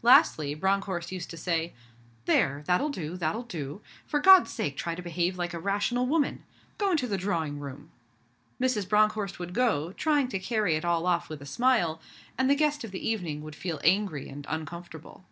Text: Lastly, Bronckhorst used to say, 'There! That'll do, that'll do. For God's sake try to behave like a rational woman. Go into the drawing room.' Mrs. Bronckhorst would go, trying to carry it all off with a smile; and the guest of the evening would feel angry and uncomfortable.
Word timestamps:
Lastly, 0.00 0.54
Bronckhorst 0.54 1.12
used 1.12 1.28
to 1.28 1.36
say, 1.36 1.74
'There! 2.24 2.62
That'll 2.64 2.88
do, 2.88 3.18
that'll 3.18 3.42
do. 3.42 3.82
For 4.06 4.18
God's 4.18 4.50
sake 4.50 4.78
try 4.78 4.94
to 4.94 5.02
behave 5.02 5.36
like 5.36 5.52
a 5.52 5.58
rational 5.58 6.06
woman. 6.06 6.42
Go 6.78 6.92
into 6.92 7.06
the 7.06 7.18
drawing 7.18 7.60
room.' 7.60 7.90
Mrs. 8.58 8.88
Bronckhorst 8.88 9.38
would 9.38 9.52
go, 9.52 9.92
trying 9.92 10.28
to 10.28 10.38
carry 10.38 10.76
it 10.76 10.86
all 10.86 11.04
off 11.04 11.28
with 11.28 11.42
a 11.42 11.44
smile; 11.44 12.00
and 12.38 12.48
the 12.48 12.54
guest 12.54 12.82
of 12.82 12.92
the 12.92 13.06
evening 13.06 13.42
would 13.42 13.54
feel 13.54 13.78
angry 13.84 14.26
and 14.30 14.46
uncomfortable. 14.48 15.26